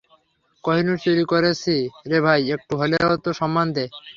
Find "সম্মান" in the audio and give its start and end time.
3.39-3.67